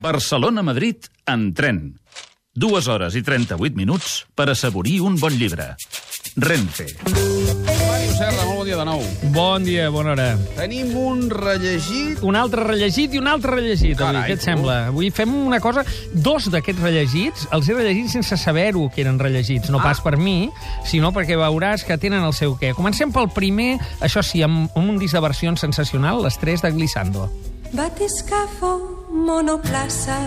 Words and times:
Barcelona-Madrid 0.00 1.06
en 1.26 1.52
tren. 1.54 1.98
Dues 2.54 2.86
hores 2.90 3.14
i 3.18 3.22
38 3.22 3.74
minuts 3.74 4.26
per 4.34 4.48
assaborir 4.50 5.00
un 5.02 5.16
bon 5.18 5.34
llibre. 5.34 5.72
Renfe. 6.38 6.86
Mario 7.02 8.12
Serra, 8.14 8.44
molt 8.46 8.58
bon 8.58 8.66
dia 8.68 8.76
de 8.78 8.84
nou. 8.86 9.02
Bon 9.34 9.64
dia, 9.66 9.88
bona 9.90 10.12
hora. 10.14 10.26
Tenim 10.54 10.92
un 10.98 11.24
rellegit... 11.30 12.22
Un 12.22 12.38
altre 12.38 12.62
rellegit 12.68 13.14
i 13.14 13.18
un 13.18 13.26
altre 13.30 13.56
rellegit, 13.56 13.96
avui. 13.98 14.04
Carai, 14.04 14.22
Què 14.30 14.36
et 14.38 14.42
tu. 14.42 14.46
sembla? 14.46 14.76
Avui 14.92 15.10
fem 15.14 15.34
una 15.34 15.58
cosa... 15.62 15.82
Dos 16.14 16.46
d'aquests 16.54 16.82
rellegits 16.82 17.48
els 17.54 17.66
he 17.70 17.74
rellegit 17.78 18.10
sense 18.14 18.38
saber-ho 18.38 18.86
que 18.94 19.02
eren 19.02 19.18
rellegits. 19.22 19.70
No 19.74 19.82
pas 19.82 19.98
per 20.02 20.14
mi, 20.18 20.48
sinó 20.86 21.10
perquè 21.14 21.38
veuràs 21.38 21.82
que 21.86 21.98
tenen 21.98 22.22
el 22.26 22.34
seu 22.38 22.54
què. 22.58 22.70
Comencem 22.78 23.10
pel 23.14 23.30
primer, 23.34 23.76
això 24.02 24.22
sí, 24.22 24.42
amb, 24.46 24.68
amb 24.78 24.94
un 24.94 24.98
disc 25.02 25.18
de 25.18 25.22
versions 25.26 25.62
sensacional, 25.66 26.22
les 26.26 26.38
tres 26.38 26.62
de 26.62 26.70
Glissando. 26.74 27.26
Batiscafo, 27.74 28.97
monoplaza. 29.18 30.18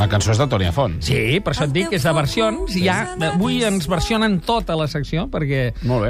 La 0.00 0.06
cançó 0.08 0.32
és 0.32 0.38
de 0.40 0.46
Toni 0.48 0.70
Font. 0.72 0.94
Sí, 1.04 1.36
per 1.44 1.52
això 1.52 1.66
et 1.66 1.72
dic 1.74 1.90
que 1.92 1.98
és 1.98 2.04
de 2.06 2.12
versions. 2.16 2.76
I 2.78 2.84
ja, 2.86 2.94
avui 3.28 3.58
ens 3.66 3.84
versionen 3.90 4.38
tota 4.44 4.72
la 4.78 4.86
secció, 4.88 5.26
perquè 5.28 5.66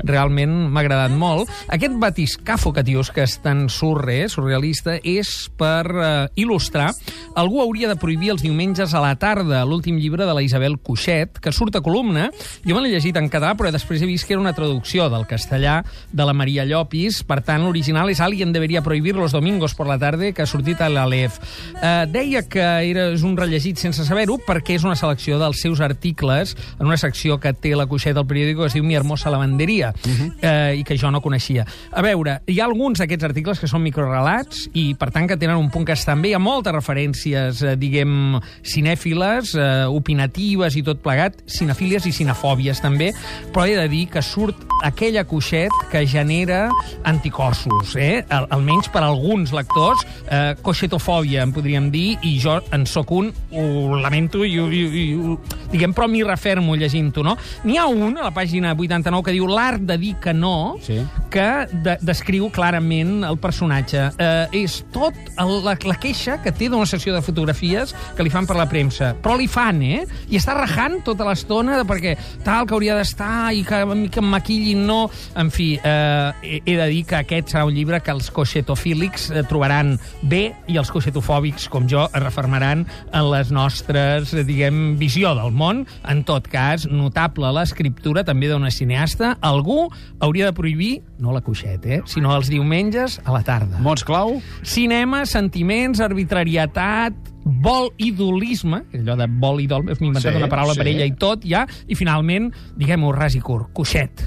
realment 0.07 0.53
m'ha 0.71 0.85
agradat 0.85 1.15
molt. 1.19 1.51
Aquest 1.75 1.97
batiscafo 2.01 2.71
que 2.77 2.85
dius 2.87 3.11
que 3.11 3.25
és 3.27 3.35
tan 3.43 3.65
surre, 3.73 4.29
surrealista, 4.31 4.95
és 5.03 5.33
per 5.59 5.83
uh, 5.91 6.05
il·lustrar. 6.39 6.93
Algú 7.39 7.59
hauria 7.65 7.91
de 7.91 7.99
prohibir 7.99 8.31
els 8.37 8.45
diumenges 8.45 8.95
a 8.95 9.03
la 9.03 9.17
tarda, 9.19 9.65
l'últim 9.67 9.99
llibre 9.99 10.29
de 10.29 10.37
la 10.37 10.45
Isabel 10.47 10.79
Cuixet, 10.79 11.43
que 11.43 11.53
surt 11.53 11.81
a 11.81 11.83
columna. 11.83 12.29
Jo 12.63 12.79
me 12.79 12.85
l'he 12.85 12.95
llegit 12.95 13.19
en 13.19 13.27
català, 13.33 13.57
però 13.59 13.75
després 13.75 14.03
he 14.03 14.11
vist 14.11 14.29
que 14.29 14.37
era 14.37 14.45
una 14.45 14.55
traducció 14.55 15.09
del 15.11 15.27
castellà 15.27 15.81
de 16.13 16.29
la 16.29 16.37
Maria 16.37 16.69
Llopis. 16.69 17.25
Per 17.27 17.41
tant, 17.43 17.67
l'original 17.67 18.15
és 18.15 18.23
Alguien 18.23 18.55
debería 18.55 18.87
prohibir 18.87 19.17
los 19.19 19.35
domingos 19.35 19.75
por 19.75 19.91
la 19.91 19.99
tarde, 19.99 20.33
que 20.33 20.47
ha 20.47 20.51
sortit 20.51 20.81
a 20.81 20.89
l'Alef. 20.93 21.43
Uh, 21.75 22.07
deia 22.07 22.47
que 22.47 22.63
era, 22.63 23.11
és 23.11 23.27
un 23.27 23.35
rellegit 23.37 23.72
sense 23.81 24.05
saber-ho 24.05 24.39
perquè 24.43 24.77
és 24.77 24.85
una 24.85 24.97
selecció 24.99 25.39
dels 25.41 25.61
seus 25.63 25.81
articles 25.81 26.57
en 26.79 26.87
una 26.87 26.99
secció 27.01 27.39
que 27.41 27.53
té 27.53 27.75
la 27.77 27.87
Cuixet 27.87 28.17
del 28.17 28.27
periòdico 28.27 28.63
que 28.63 28.71
es 28.71 28.77
diu 28.77 28.85
Mi 28.85 28.97
hermosa 28.97 29.31
lavanderia 29.31 29.93
uh 29.93 30.11
-huh. 30.11 30.33
eh, 30.43 30.77
i 30.81 30.85
que 30.85 30.99
jo 30.99 31.11
no 31.11 31.21
coneixia. 31.21 31.67
A 31.93 32.03
veure, 32.03 32.41
hi 32.47 32.61
ha 32.61 32.65
alguns 32.65 32.99
d'aquests 32.99 33.25
articles 33.25 33.61
que 33.61 33.69
són 33.69 33.83
microrelats 33.83 34.69
i, 34.73 34.95
per 34.95 35.11
tant, 35.11 35.29
que 35.29 35.37
tenen 35.37 35.57
un 35.57 35.71
punt 35.71 35.87
que 35.87 35.93
estan 35.93 36.23
bé. 36.23 36.29
Hi 36.29 36.35
ha 36.35 36.39
moltes 36.39 36.73
referències, 36.73 37.63
eh, 37.63 37.77
diguem, 37.77 38.41
cinèfiles, 38.63 39.55
eh, 39.55 39.87
opinatives 39.87 40.77
i 40.77 40.83
tot 40.83 41.03
plegat, 41.03 41.43
cinefílies 41.47 42.07
i 42.07 42.13
cinefòbies 42.13 42.81
també, 42.81 43.13
però 43.53 43.67
he 43.67 43.77
de 43.77 43.89
dir 43.89 44.09
que 44.09 44.23
surt 44.23 44.57
aquella 44.83 45.25
Cuixet 45.25 45.73
que 45.91 46.05
genera 46.07 46.69
anticossos, 47.17 47.95
eh? 47.97 48.25
Al, 48.29 48.47
almenys 48.51 48.89
per 48.93 49.03
alguns 49.05 49.53
lectors, 49.55 50.03
eh, 50.29 50.55
coixetofòbia, 50.63 51.43
en 51.47 51.53
podríem 51.55 51.91
dir, 51.93 52.17
i 52.27 52.37
jo 52.43 52.59
en 52.75 52.87
sóc 52.87 53.11
un, 53.15 53.31
ho 53.53 53.97
lamento, 54.01 54.45
i, 54.45 54.57
i, 54.57 54.83
i 55.03 55.05
ho- 55.15 55.39
diguem, 55.73 55.95
però 55.95 56.09
m'hi 56.11 56.23
refermo 56.27 56.75
llegint-ho, 56.79 57.23
no? 57.27 57.37
N'hi 57.65 57.79
ha 57.81 57.87
un, 57.91 58.17
a 58.19 58.27
la 58.29 58.33
pàgina 58.35 58.75
89, 58.75 59.23
que 59.29 59.35
diu 59.37 59.47
l'art 59.49 59.83
de 59.89 59.99
dir 60.01 60.15
que 60.23 60.35
no, 60.35 60.77
Sí. 60.83 60.99
que 61.31 61.47
de, 61.73 61.97
descriu 62.03 62.49
clarament 62.53 63.23
el 63.29 63.39
personatge. 63.39 64.09
Eh, 64.19 64.63
és 64.65 64.81
tot 64.93 65.15
el, 65.39 65.53
la, 65.65 65.77
la 65.89 65.97
queixa 66.01 66.39
que 66.43 66.53
té 66.53 66.69
d'una 66.73 66.87
sessió 66.89 67.15
de 67.15 67.23
fotografies 67.25 67.95
que 68.17 68.25
li 68.27 68.31
fan 68.33 68.47
per 68.49 68.57
la 68.59 68.67
premsa. 68.71 69.13
Però 69.23 69.37
li 69.39 69.47
fan, 69.51 69.83
eh? 69.83 70.03
I 70.33 70.39
està 70.41 70.55
rajant 70.59 71.01
tota 71.07 71.27
l'estona 71.29 71.83
perquè 71.89 72.17
tal 72.45 72.67
que 72.67 72.75
hauria 72.77 72.97
d'estar 72.99 73.53
i 73.57 73.63
que, 73.67 73.83
que 74.13 74.21
em 74.23 74.35
no... 74.79 75.11
En 75.39 75.51
fi, 75.51 75.79
eh, 75.83 76.61
he, 76.65 76.77
de 76.77 76.87
dir 76.91 77.03
que 77.09 77.19
aquest 77.23 77.53
serà 77.53 77.65
un 77.69 77.75
llibre 77.75 78.01
que 78.05 78.13
els 78.13 78.31
coixetofílics 78.35 79.31
eh, 79.31 79.45
trobaran 79.49 79.95
bé 80.29 80.43
i 80.71 80.79
els 80.81 80.93
coixetofòbics, 80.93 81.69
com 81.73 81.89
jo, 81.91 82.05
es 82.09 82.23
refermaran 82.23 82.85
en 83.13 83.31
les 83.33 83.53
nostres, 83.55 84.35
diguem, 84.47 84.99
visió 85.01 85.35
del 85.39 85.55
món. 85.57 85.85
En 86.09 86.23
tot 86.29 86.49
cas, 86.53 86.87
notable 86.91 87.53
l'escriptura 87.57 88.27
també 88.29 88.51
d'una 88.53 88.73
cineasta. 88.75 89.37
Algú 89.41 89.87
hauria 90.21 90.51
de 90.51 90.57
prohibir, 90.57 90.93
no 91.23 91.35
la 91.35 91.43
coixet, 91.45 91.87
eh, 91.87 92.01
sinó 92.07 92.37
els 92.37 92.51
diumenges 92.53 93.21
a 93.25 93.35
la 93.35 93.43
tarda. 93.47 93.81
Mots 93.83 94.05
clau? 94.07 94.41
Cinema, 94.63 95.25
sentiments, 95.27 96.01
arbitrarietat, 96.03 97.33
vol 97.45 97.91
idolisme, 97.99 98.85
allò 98.95 99.17
de 99.19 99.27
vol 99.43 99.63
idol, 99.65 99.87
m'he 99.87 99.97
inventat 99.99 100.31
Sí, 100.33 100.39
una 100.39 100.51
paraula 100.51 100.77
per 100.79 100.87
sí. 100.87 100.95
ella 100.95 101.09
i 101.09 101.15
tot, 101.19 101.47
ja, 101.49 101.67
i 101.87 101.99
finalment, 101.99 102.53
diguem-ho 102.79 103.13
ras 103.15 103.37
i 103.39 103.43
curt, 103.43 103.73
coixet. 103.75 104.27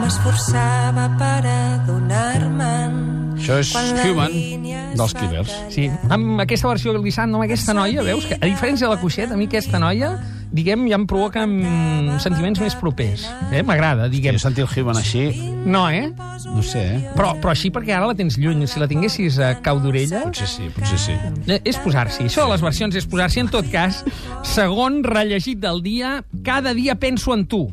M'esforçava 0.00 1.08
per 1.20 1.40
adonar-me'n. 1.48 3.00
Això 3.42 3.56
és 3.58 3.72
Human, 4.06 4.34
dels 4.96 5.14
Killers. 5.18 5.50
Sí, 5.74 5.88
amb 6.14 6.40
aquesta 6.44 6.68
versió 6.70 6.92
glissant, 6.94 7.32
amb 7.34 7.42
aquesta 7.44 7.74
noia, 7.74 8.04
veus 8.06 8.24
que, 8.28 8.36
a 8.38 8.46
diferència 8.46 8.86
de 8.86 8.92
la 8.94 9.00
coixet, 9.00 9.32
a 9.34 9.36
mi 9.36 9.48
aquesta 9.50 9.80
noia, 9.82 10.12
diguem, 10.52 10.84
ja 10.90 10.96
em 11.00 11.06
provoca 11.10 11.42
sentiments 12.22 12.60
més 12.62 12.76
propers. 12.78 13.24
Eh? 13.50 13.64
M'agrada, 13.66 14.06
Jo 14.06 14.14
diguem. 14.14 14.36
he 14.38 14.42
sentit 14.42 14.62
el 14.64 14.70
Human 14.84 15.00
així, 15.00 15.26
No, 15.66 15.88
eh? 15.90 16.12
no 16.54 16.62
sé, 16.62 16.80
eh? 16.82 17.10
Però, 17.16 17.34
però 17.42 17.50
així 17.52 17.70
perquè 17.74 17.96
ara 17.96 18.06
la 18.10 18.14
tens 18.18 18.38
lluny. 18.38 18.64
Si 18.70 18.80
la 18.80 18.88
tinguessis 18.90 19.38
a 19.42 19.54
cau 19.62 19.80
d'orella... 19.82 20.24
Potser 20.28 20.46
sí, 20.48 20.70
potser 20.74 20.98
sí. 20.98 21.18
Eh, 21.46 21.60
És 21.64 21.78
posar-s'hi. 21.82 22.26
Això 22.30 22.46
de 22.46 22.52
les 22.54 22.62
versions 22.62 22.94
és 22.98 23.06
posar-s'hi. 23.06 23.40
En 23.46 23.48
tot 23.52 23.68
cas, 23.72 24.04
segon 24.46 25.02
rellegit 25.04 25.58
del 25.62 25.82
dia, 25.82 26.20
cada 26.44 26.74
dia 26.74 26.94
penso 26.96 27.34
en 27.34 27.46
tu. 27.46 27.66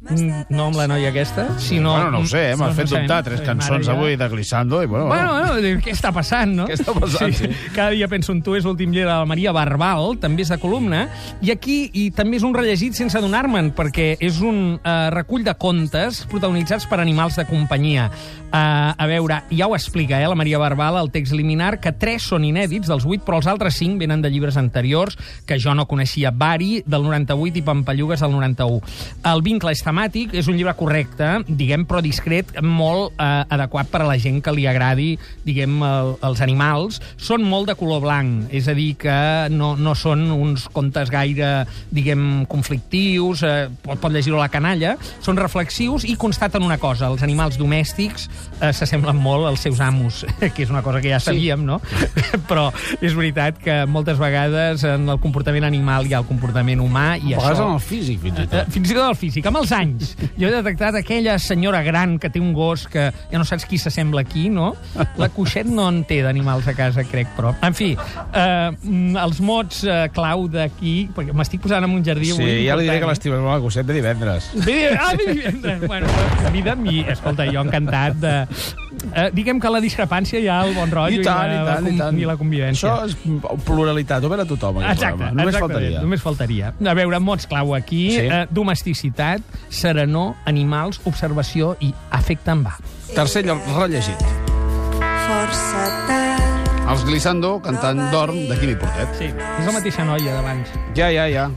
Mm, 0.00 0.44
No 0.54 0.68
amb 0.68 0.76
la 0.78 0.84
noia 0.86 1.08
aquesta, 1.10 1.58
sinó... 1.58 1.90
Bueno, 1.96 2.10
no 2.12 2.18
ho 2.20 2.26
sé, 2.30 2.52
eh? 2.52 2.56
m'ha 2.56 2.68
No, 2.68 2.74
fet 2.76 2.86
dubtar. 2.86 3.16
Tres 3.26 3.40
Eh, 3.40 3.44
cançons 3.48 3.88
avui 3.90 4.14
de 4.16 4.28
Glissando 4.30 4.78
i, 4.80 4.86
bueno... 4.86 5.08
Bueno, 5.10 5.32
bueno, 5.34 5.80
què 5.82 5.90
està 5.90 6.12
passant, 6.14 6.52
no? 6.54 6.66
Què 6.70 6.76
està 6.78 6.94
passant, 6.94 7.32
sí. 7.34 7.48
Cada 7.74 7.90
dia 7.90 8.06
penso 8.06 8.30
en 8.30 8.38
tu 8.46 8.54
és 8.54 8.62
l'últim 8.64 8.92
llibre 8.94 9.08
de 9.10 9.16
la 9.18 9.26
Maria 9.26 9.50
Barbal, 9.52 10.14
també 10.22 10.44
és 10.46 10.52
de 10.54 10.58
columna, 10.62 11.08
i 11.42 11.50
aquí 11.50 11.90
i 11.98 12.04
també 12.14 12.38
és 12.38 12.46
un 12.46 12.54
rellegit 12.54 12.94
sense 12.94 13.18
adonar-me'n, 13.18 13.72
perquè 13.74 14.12
és 14.22 14.38
un 14.40 14.78
eh, 14.78 14.94
recull 15.16 15.42
de 15.42 15.56
contes 15.58 16.22
protagonitzats 16.30 16.86
per 16.86 17.00
animals 17.02 17.34
de 17.40 17.48
companyia. 17.50 18.06
Eh, 18.48 18.54
a 18.54 19.06
veure, 19.10 19.40
ja 19.50 19.66
ho 19.66 19.74
explica, 19.74 20.22
eh, 20.22 20.30
la 20.30 20.38
Maria 20.38 20.62
Barbal, 20.62 20.96
al 21.02 21.10
text 21.10 21.34
liminar, 21.34 21.80
que 21.82 21.90
tres 21.92 22.22
són 22.30 22.46
inèdits 22.46 22.86
dels 22.88 23.02
vuit, 23.04 23.26
però 23.26 23.42
els 23.42 23.50
altres 23.50 23.74
cinc 23.82 23.98
venen 23.98 24.22
de 24.22 24.30
llibres 24.30 24.56
anteriors, 24.62 25.18
que 25.44 25.58
jo 25.58 25.74
no 25.74 25.88
coneixia. 25.90 26.30
Bari, 26.30 26.84
del 26.86 27.02
98, 27.02 27.58
i 27.58 27.66
Pampallugues, 27.66 28.22
del 28.22 28.30
91. 28.38 28.80
El 29.34 29.42
vincle 29.42 29.74
és 29.74 29.82
temàtic, 29.88 30.34
és 30.36 30.48
un 30.50 30.56
llibre 30.58 30.74
correcte, 30.78 31.38
diguem, 31.48 31.86
però 31.88 32.02
discret, 32.04 32.52
molt 32.62 33.16
eh, 33.16 33.44
adequat 33.56 33.88
per 33.90 34.02
a 34.04 34.08
la 34.08 34.18
gent 34.20 34.42
que 34.44 34.52
li 34.54 34.66
agradi, 34.68 35.10
diguem, 35.46 35.78
el, 35.86 36.14
els 36.28 36.42
animals. 36.44 37.00
Són 37.16 37.44
molt 37.48 37.70
de 37.70 37.76
color 37.78 38.02
blanc, 38.04 38.48
és 38.54 38.68
a 38.68 38.76
dir, 38.76 38.92
que 39.00 39.18
no, 39.54 39.74
no 39.80 39.94
són 39.98 40.26
uns 40.34 40.68
contes 40.74 41.10
gaire, 41.12 41.64
diguem, 41.94 42.44
conflictius, 42.50 43.42
eh, 43.46 43.68
pot, 43.84 44.00
pot 44.02 44.14
llegir-ho 44.14 44.38
a 44.38 44.46
la 44.46 44.52
canalla, 44.52 44.96
són 45.24 45.40
reflexius 45.40 46.04
i 46.08 46.16
constaten 46.20 46.64
una 46.64 46.78
cosa, 46.80 47.08
els 47.08 47.24
animals 47.26 47.58
domèstics 47.60 48.28
eh, 48.60 48.72
s'assemblen 48.72 49.16
molt 49.18 49.48
als 49.48 49.64
seus 49.66 49.80
amos, 49.84 50.24
que 50.54 50.64
és 50.66 50.72
una 50.72 50.82
cosa 50.86 51.02
que 51.04 51.12
ja 51.12 51.20
sabíem, 51.22 51.64
no? 51.66 51.80
Però 52.50 52.68
és 53.00 53.14
veritat 53.16 53.58
que 53.62 53.80
moltes 53.88 54.18
vegades 54.20 54.84
en 54.88 55.08
el 55.08 55.20
comportament 55.22 55.66
animal 55.68 56.06
hi 56.08 56.14
ha 56.16 56.22
el 56.22 56.28
comportament 56.28 56.82
humà 56.84 57.08
i 57.18 57.34
A 57.34 57.40
això... 57.40 57.66
en 57.68 57.78
el 57.78 57.82
físic, 57.84 58.20
fins 58.24 58.38
i 58.38 58.46
Eh, 58.48 58.50
tot. 58.52 58.70
Fins 58.72 58.90
i 58.90 58.94
tot 58.96 59.04
el 59.08 59.16
físic, 59.18 59.46
amb 59.48 59.60
els 59.60 59.72
anys. 59.78 60.14
Jo 60.38 60.48
he 60.48 60.52
detectat 60.54 60.98
aquella 60.98 61.38
senyora 61.42 61.82
gran 61.86 62.18
que 62.18 62.30
té 62.32 62.42
un 62.42 62.52
gos 62.56 62.86
que 62.90 63.08
ja 63.30 63.40
no 63.40 63.46
saps 63.48 63.66
qui 63.68 63.78
s'assembla 63.80 64.24
a 64.24 64.28
qui, 64.28 64.48
no? 64.52 64.72
La 65.20 65.30
Cuixet 65.34 65.68
no 65.70 65.88
en 65.90 66.02
té 66.08 66.20
d'animals 66.24 66.68
a 66.70 66.74
casa, 66.78 67.04
crec, 67.08 67.30
però... 67.36 67.54
En 67.64 67.76
fi, 67.76 67.92
eh, 67.94 68.70
els 69.24 69.40
mots 69.44 69.82
eh, 69.86 70.00
clau 70.14 70.46
d'aquí, 70.52 70.96
perquè 71.14 71.36
m'estic 71.36 71.62
posant 71.64 71.86
en 71.86 71.96
un 71.98 72.04
jardí 72.06 72.32
Sí, 72.32 72.36
avui 72.36 72.66
ja 72.66 72.76
li 72.78 72.88
diré 72.88 72.98
que 73.02 73.10
l'estimem 73.10 73.46
a 73.46 73.56
la 73.56 73.62
Cosset 73.64 73.88
de 73.88 73.96
divendres. 73.96 74.50
Ah, 74.98 75.12
bé, 75.16 75.32
divendres. 75.32 75.86
Bueno, 75.86 76.06
a 76.44 76.50
mi 76.54 76.62
de 76.62 76.76
mi, 76.76 77.00
escolta, 77.08 77.48
jo 77.48 77.64
encantat 77.64 78.20
de... 78.22 78.36
Eh, 79.14 79.30
diguem 79.32 79.60
que 79.60 79.70
la 79.70 79.80
discrepància 79.80 80.38
hi 80.40 80.48
ha 80.48 80.60
el 80.66 80.74
bon 80.76 80.90
rotllo 80.90 81.20
I 81.20 81.24
tant, 81.24 81.50
i 81.52 81.56
la, 81.56 81.74
tant, 81.74 81.86
i 81.86 81.90
com- 81.90 81.98
tant. 81.98 82.18
i 82.20 82.24
la 82.28 82.36
convivència. 82.36 82.92
Això 82.94 83.06
és 83.06 83.64
pluralitat, 83.64 84.24
obert 84.24 84.42
a 84.42 84.46
tothom, 84.46 84.78
aquest 84.78 84.92
Exacte, 84.98 85.16
programa. 85.16 85.36
Només 85.40 85.54
exactament, 85.54 85.72
faltaria. 85.82 86.00
Només 86.02 86.22
faltaria. 86.22 86.72
A 86.92 86.94
veure, 86.94 87.20
mots 87.20 87.46
clau 87.46 87.74
aquí. 87.74 88.10
Sí. 88.16 88.26
Eh, 88.26 88.46
domesticitat, 88.50 89.42
serenor, 89.68 90.34
animals, 90.46 91.00
observació 91.04 91.76
i 91.80 91.92
afecte 92.10 92.50
en 92.50 92.64
va. 92.64 92.76
Tercer 93.14 93.44
lloc, 93.46 93.58
rellegit. 93.78 94.20
Força 95.28 95.86
tard. 96.08 96.44
Els 96.88 97.02
Glissando 97.04 97.58
cantant 97.60 97.98
Dorm 98.10 98.34
de 98.48 98.56
Quimi 98.58 98.74
Portet. 98.80 99.10
Sí, 99.18 99.26
és 99.28 99.66
la 99.66 99.72
mateixa 99.72 100.04
noia 100.08 100.32
d'abans. 100.38 100.68
Ja, 100.96 101.10
ja, 101.12 101.26
ja. 101.28 101.50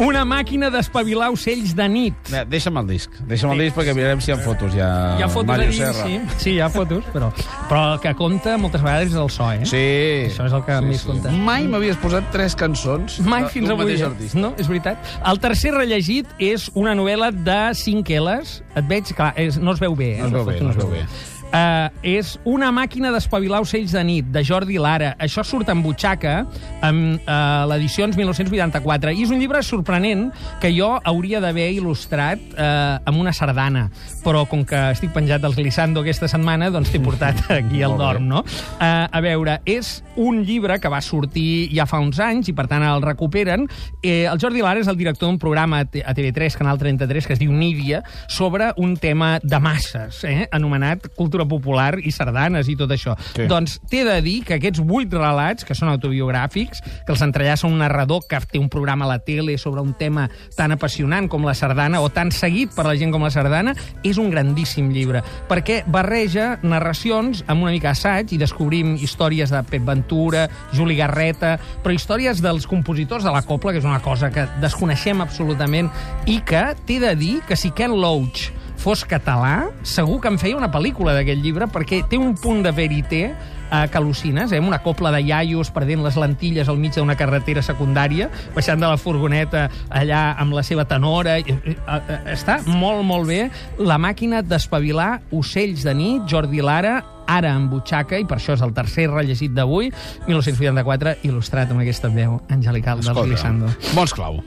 Una 0.00 0.22
màquina 0.24 0.70
d'espavilar 0.72 1.28
ocells 1.34 1.74
de 1.76 1.84
nit. 1.90 2.30
Deixa'm 2.48 2.78
el 2.80 2.86
disc. 2.88 3.12
Deixa'm 3.28 3.52
el 3.52 3.60
disc 3.66 3.76
perquè 3.76 3.92
mirarem 3.94 4.22
si 4.24 4.30
hi 4.30 4.34
ha 4.34 4.38
fotos 4.40 4.72
ja. 4.74 4.88
Hi 5.18 5.24
ha 5.26 5.28
fotos 5.30 5.50
Mario 5.52 5.68
a 5.68 5.72
dins, 5.74 5.82
Serra. 5.82 6.06
sí. 6.06 6.38
Sí, 6.40 6.54
hi 6.56 6.60
ha 6.64 6.68
fotos, 6.72 7.04
però, 7.12 7.28
però 7.68 7.82
el 7.92 8.00
que 8.00 8.14
compta 8.18 8.56
moltes 8.58 8.82
vegades 8.82 9.12
és 9.12 9.18
el 9.20 9.28
so, 9.30 9.50
eh? 9.52 9.60
Sí. 9.68 9.82
Això 10.30 10.48
és 10.48 10.56
el 10.56 10.64
que 10.66 10.78
més 10.86 11.04
compta. 11.06 11.34
Mai 11.50 11.68
m'havies 11.70 12.00
posat 12.02 12.32
tres 12.32 12.56
cançons 12.58 13.20
Mai 13.20 13.44
fins 13.52 13.68
d'un 13.68 13.76
avui. 13.76 13.84
mateix 13.92 14.00
eh? 14.00 14.08
artista. 14.08 14.40
No, 14.42 14.54
és 14.56 14.72
veritat. 14.72 15.12
El 15.28 15.42
tercer 15.44 15.74
rellegit 15.76 16.32
és 16.40 16.70
una 16.74 16.96
novel·la 16.98 17.30
de 17.36 17.60
5 17.84 18.16
L's. 18.24 18.56
Et 18.74 18.88
veig, 18.88 19.12
clar, 19.14 19.34
és, 19.36 19.60
no 19.60 19.76
es 19.76 19.84
veu 19.84 19.94
bé. 19.94 20.14
Eh? 20.16 20.22
No 20.24 20.32
es 20.32 20.38
veu 20.40 20.48
bé, 20.48 20.58
no 20.64 20.72
es 20.72 20.80
veu 20.80 20.88
bé. 20.96 21.04
Uh, 21.52 21.92
és 22.00 22.38
Una 22.48 22.70
màquina 22.72 23.10
d'espavilar 23.12 23.60
ocells 23.60 23.92
de 23.92 24.02
nit, 24.08 24.28
de 24.32 24.40
Jordi 24.46 24.78
Lara. 24.80 25.12
Això 25.20 25.44
surt 25.44 25.68
en 25.68 25.82
butxaca, 25.84 26.46
amb 26.80 27.20
uh, 27.20 27.64
l'edicions 27.68 28.16
1984. 28.16 29.12
I 29.12 29.26
és 29.26 29.32
un 29.34 29.40
llibre 29.42 29.60
sorprenent 29.66 30.30
que 30.62 30.70
jo 30.72 30.94
hauria 31.04 31.42
d'haver 31.44 31.68
il·lustrat 31.76 32.40
uh, 32.54 33.02
amb 33.04 33.20
una 33.20 33.34
sardana. 33.36 33.84
Però 34.24 34.46
com 34.48 34.64
que 34.64 34.80
estic 34.94 35.12
penjat 35.12 35.44
dels 35.44 35.58
glissando 35.58 36.00
aquesta 36.00 36.30
setmana, 36.30 36.70
doncs 36.72 36.92
t'he 36.92 37.02
portat 37.04 37.44
aquí 37.60 37.84
al 37.84 37.98
dorm, 38.00 38.30
no? 38.32 38.40
Uh, 38.80 39.04
a 39.12 39.22
veure, 39.24 39.58
és 39.68 39.98
un 40.16 40.40
llibre 40.48 40.78
que 40.80 40.90
va 40.92 41.02
sortir 41.04 41.68
ja 41.74 41.84
fa 41.88 42.00
uns 42.00 42.20
anys 42.22 42.48
i, 42.48 42.56
per 42.56 42.66
tant, 42.70 42.84
el 42.86 43.04
recuperen. 43.04 43.68
Eh, 44.00 44.24
el 44.24 44.40
Jordi 44.40 44.64
Lara 44.64 44.80
és 44.80 44.88
el 44.88 44.96
director 44.96 45.28
d'un 45.28 45.40
programa 45.42 45.82
a 45.84 46.16
TV3, 46.16 46.56
Canal 46.56 46.80
33, 46.80 47.28
que 47.28 47.36
es 47.36 47.42
diu 47.42 47.52
Nídia, 47.52 48.02
sobre 48.28 48.72
un 48.80 48.96
tema 48.96 49.34
de 49.42 49.60
masses, 49.60 50.24
eh? 50.24 50.48
anomenat 50.52 51.12
cultura 51.16 51.41
popular 51.48 51.96
i 52.02 52.12
sardanes 52.14 52.68
i 52.68 52.76
tot 52.78 52.92
això. 52.94 53.16
Sí. 53.36 53.46
Doncs 53.50 53.78
t'he 53.90 54.04
de 54.06 54.18
dir 54.24 54.38
que 54.46 54.58
aquests 54.58 54.82
vuit 54.86 55.12
relats, 55.12 55.66
que 55.66 55.76
són 55.78 55.90
autobiogràfics, 55.92 56.82
que 57.06 57.14
els 57.14 57.24
entrellaça 57.24 57.68
un 57.68 57.78
narrador 57.82 58.24
que 58.28 58.40
té 58.50 58.60
un 58.60 58.70
programa 58.72 59.06
a 59.06 59.12
la 59.14 59.18
tele 59.24 59.56
sobre 59.58 59.82
un 59.82 59.94
tema 59.98 60.28
tan 60.56 60.72
apassionant 60.74 61.28
com 61.30 61.44
la 61.46 61.54
sardana, 61.58 62.00
o 62.02 62.10
tan 62.12 62.32
seguit 62.34 62.72
per 62.74 62.86
la 62.86 62.96
gent 62.98 63.12
com 63.14 63.24
la 63.24 63.32
sardana, 63.34 63.74
és 64.02 64.18
un 64.18 64.30
grandíssim 64.32 64.90
llibre, 64.92 65.22
perquè 65.48 65.82
barreja 65.86 66.56
narracions 66.62 67.44
amb 67.46 67.64
una 67.64 67.74
mica 67.74 67.92
assaig 67.92 68.32
i 68.34 68.40
descobrim 68.40 68.94
històries 68.96 69.52
de 69.52 69.62
Pep 69.68 69.84
Ventura, 69.86 70.46
Juli 70.76 70.96
Garreta, 70.98 71.56
però 71.82 71.94
històries 71.94 72.42
dels 72.44 72.66
compositors 72.70 73.26
de 73.26 73.34
la 73.34 73.44
copla, 73.46 73.72
que 73.72 73.82
és 73.82 73.88
una 73.88 74.02
cosa 74.04 74.30
que 74.32 74.46
desconeixem 74.62 75.22
absolutament, 75.24 75.90
i 76.26 76.40
que 76.46 76.64
t'he 76.86 77.00
de 77.02 77.14
dir 77.18 77.36
que 77.48 77.58
si 77.58 77.72
Ken 77.76 77.94
Loach 77.94 78.50
fos 78.82 79.04
català, 79.06 79.70
segur 79.86 80.18
que 80.20 80.30
em 80.32 80.36
feia 80.40 80.58
una 80.58 80.70
pel·lícula 80.72 81.14
d'aquest 81.14 81.42
llibre, 81.42 81.68
perquè 81.70 82.02
té 82.10 82.18
un 82.18 82.34
punt 82.34 82.64
de 82.64 82.72
verité 82.74 83.20
eh, 83.30 83.84
que 83.86 84.00
al·lucines, 84.00 84.50
eh? 84.50 84.58
una 84.58 84.80
copla 84.82 85.12
de 85.14 85.20
iaios 85.22 85.70
perdent 85.70 86.02
les 86.02 86.18
lentilles 86.18 86.68
al 86.68 86.80
mig 86.82 86.96
d'una 86.98 87.14
carretera 87.18 87.62
secundària, 87.62 88.26
baixant 88.56 88.82
de 88.82 88.90
la 88.90 88.98
furgoneta 88.98 89.68
allà 89.88 90.24
amb 90.42 90.58
la 90.58 90.66
seva 90.66 90.84
tenora. 90.90 91.38
Eh, 91.38 91.56
eh, 91.76 92.18
Està 92.34 92.58
molt, 92.66 93.06
molt 93.06 93.30
bé. 93.30 93.46
La 93.78 94.00
màquina 94.02 94.42
d'espavilar 94.42 95.22
ocells 95.30 95.86
de 95.86 95.94
nit, 95.94 96.26
Jordi 96.26 96.60
Lara, 96.64 96.98
ara 97.30 97.54
en 97.54 97.70
butxaca, 97.70 98.18
i 98.18 98.26
per 98.26 98.40
això 98.40 98.58
és 98.58 98.66
el 98.66 98.74
tercer 98.74 99.06
rellegit 99.12 99.54
d'avui, 99.54 99.92
1984, 100.26 101.20
il·lustrat 101.22 101.70
amb 101.70 101.86
aquesta 101.86 102.10
veu 102.10 102.40
angelical 102.50 103.00
del 103.06 103.24
Glissando. 103.30 103.70
Bons 103.94 104.18
clau. 104.18 104.42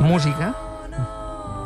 Música, 0.00 0.54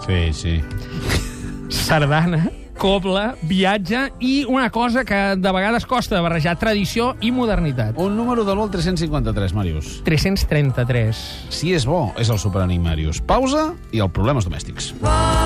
Sí, 0.06 0.32
sí. 0.34 1.33
Sardana, 1.74 2.48
cobla, 2.78 3.34
viatge 3.42 4.08
i 4.20 4.44
una 4.48 4.70
cosa 4.70 5.04
que 5.04 5.20
de 5.36 5.52
vegades 5.54 5.86
costa 5.86 6.16
de 6.16 6.22
barrejar, 6.24 6.56
tradició 6.58 7.14
i 7.20 7.30
modernitat. 7.34 7.98
Un 8.00 8.16
número 8.16 8.44
de 8.46 8.54
l'Ol 8.56 8.70
353, 8.74 9.54
Màrius. 9.56 9.96
333. 10.06 11.24
Si 11.54 11.74
és 11.74 11.86
bo, 11.86 12.06
és 12.18 12.30
el 12.30 12.40
superenigmàrius. 12.42 13.22
Pausa 13.24 13.72
i 13.92 14.04
el 14.04 14.12
problemes 14.14 14.48
domèstics. 14.48 14.94
Nit. 15.02 15.43